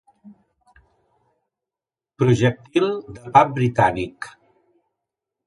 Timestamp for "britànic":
3.61-4.31